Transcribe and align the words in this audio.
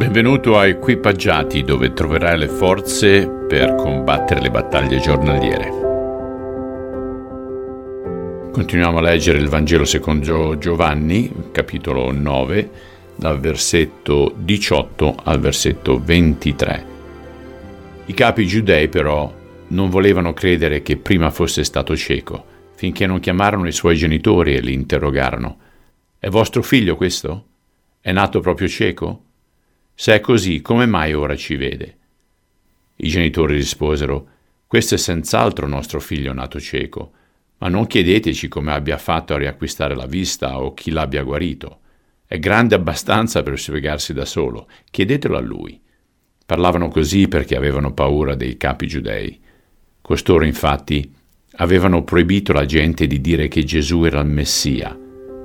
Benvenuto 0.00 0.56
a 0.56 0.66
Equipaggiati 0.66 1.62
dove 1.62 1.92
troverai 1.92 2.38
le 2.38 2.48
forze 2.48 3.28
per 3.28 3.74
combattere 3.74 4.40
le 4.40 4.50
battaglie 4.50 4.98
giornaliere. 4.98 5.68
Continuiamo 8.50 8.96
a 8.96 9.02
leggere 9.02 9.36
il 9.36 9.48
Vangelo 9.48 9.84
secondo 9.84 10.56
Giovanni, 10.56 11.30
capitolo 11.52 12.12
9, 12.12 12.70
dal 13.14 13.38
versetto 13.40 14.32
18 14.38 15.16
al 15.22 15.38
versetto 15.38 16.00
23. 16.02 16.86
I 18.06 18.14
capi 18.14 18.46
giudei 18.46 18.88
però 18.88 19.30
non 19.66 19.90
volevano 19.90 20.32
credere 20.32 20.80
che 20.80 20.96
prima 20.96 21.28
fosse 21.28 21.62
stato 21.62 21.94
cieco, 21.94 22.42
finché 22.74 23.06
non 23.06 23.20
chiamarono 23.20 23.68
i 23.68 23.72
suoi 23.72 23.96
genitori 23.96 24.54
e 24.54 24.60
li 24.60 24.72
interrogarono. 24.72 25.58
È 26.18 26.28
vostro 26.30 26.62
figlio 26.62 26.96
questo? 26.96 27.44
È 28.00 28.10
nato 28.12 28.40
proprio 28.40 28.66
cieco? 28.66 29.24
Se 30.00 30.14
è 30.14 30.20
così, 30.20 30.62
come 30.62 30.86
mai 30.86 31.12
ora 31.12 31.36
ci 31.36 31.56
vede? 31.56 31.96
I 32.96 33.08
genitori 33.08 33.52
risposero, 33.52 34.28
questo 34.66 34.94
è 34.94 34.96
senz'altro 34.96 35.66
nostro 35.66 36.00
figlio 36.00 36.32
nato 36.32 36.58
cieco, 36.58 37.12
ma 37.58 37.68
non 37.68 37.86
chiedeteci 37.86 38.48
come 38.48 38.72
abbia 38.72 38.96
fatto 38.96 39.34
a 39.34 39.36
riacquistare 39.36 39.94
la 39.94 40.06
vista 40.06 40.58
o 40.58 40.72
chi 40.72 40.90
l'abbia 40.90 41.22
guarito. 41.22 41.80
È 42.24 42.38
grande 42.38 42.76
abbastanza 42.76 43.42
per 43.42 43.60
spiegarsi 43.60 44.14
da 44.14 44.24
solo, 44.24 44.68
chiedetelo 44.90 45.36
a 45.36 45.40
lui. 45.40 45.78
Parlavano 46.46 46.88
così 46.88 47.28
perché 47.28 47.54
avevano 47.54 47.92
paura 47.92 48.34
dei 48.34 48.56
capi 48.56 48.86
giudei. 48.86 49.38
Costoro 50.00 50.46
infatti 50.46 51.12
avevano 51.56 52.04
proibito 52.04 52.52
alla 52.52 52.64
gente 52.64 53.06
di 53.06 53.20
dire 53.20 53.48
che 53.48 53.64
Gesù 53.64 54.04
era 54.04 54.20
il 54.20 54.28
Messia, 54.28 54.98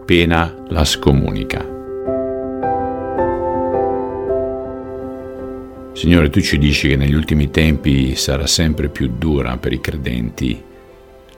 pena 0.05 0.63
la 0.69 0.85
scomunica. 0.85 1.74
Signore, 5.95 6.29
tu 6.29 6.41
ci 6.41 6.57
dici 6.57 6.89
che 6.89 6.97
negli 6.97 7.13
ultimi 7.13 7.49
tempi 7.49 8.15
sarà 8.15 8.47
sempre 8.47 8.89
più 8.89 9.13
dura 9.17 9.55
per 9.55 9.71
i 9.71 9.79
credenti 9.79 10.61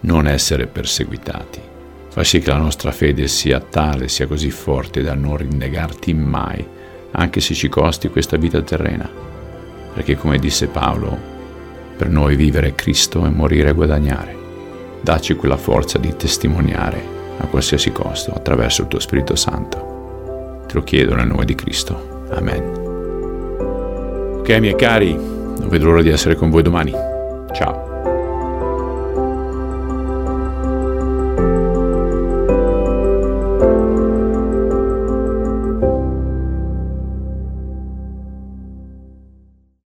non 0.02 0.27
essere 0.27 0.66
perseguitati. 0.66 1.61
Fa 2.09 2.23
sì 2.23 2.39
che 2.39 2.50
la 2.50 2.58
nostra 2.58 2.91
fede 2.91 3.28
sia 3.28 3.59
tale, 3.59 4.08
sia 4.08 4.25
così 4.25 4.50
forte 4.50 5.03
da 5.03 5.13
non 5.13 5.38
rinnegarti 5.38 6.11
mai, 6.16 6.66
anche 7.11 7.39
se 7.39 7.53
ci 7.53 7.69
costi 7.69 8.09
questa 8.09 8.38
vita 8.38 8.59
terrena. 8.63 9.08
Perché 9.94 10.17
come 10.17 10.39
disse 10.39 10.66
Paolo, 10.66 11.16
per 11.95 12.09
noi 12.09 12.35
vivere 12.35 12.69
è 12.69 12.75
Cristo 12.75 13.28
e 13.28 13.30
morire 13.30 13.69
è 13.69 13.75
guadagnare. 13.75 14.35
Dacci 15.02 15.35
quella 15.35 15.58
forza 15.58 16.00
di 16.00 16.16
testimoniare 16.16 17.00
a 17.38 17.45
qualsiasi 17.45 17.91
costo 17.91 18.33
attraverso 18.33 18.81
il 18.81 18.88
tuo 18.88 19.00
Spirito 19.00 19.35
Santo. 19.35 20.63
Te 20.66 20.73
lo 20.73 20.81
chiedo 20.81 21.13
nel 21.13 21.28
nome 21.28 21.45
di 21.45 21.53
Cristo. 21.53 22.25
Amen. 22.31 22.86
Ok, 24.48 24.59
miei 24.59 24.76
cari, 24.78 25.14
non 25.14 25.67
vedo 25.67 25.88
l'ora 25.88 26.02
di 26.02 26.08
essere 26.08 26.36
con 26.36 26.50
voi 26.50 26.62
domani. 26.64 26.94
Ciao. 27.52 27.86